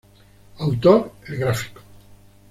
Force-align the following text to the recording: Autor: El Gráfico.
Autor: 0.57 1.11
El 1.27 1.37
Gráfico. 1.37 1.81